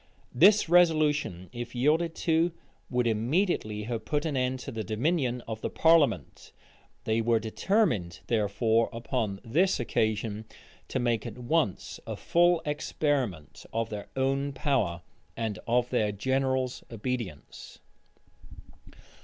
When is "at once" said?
11.27-11.99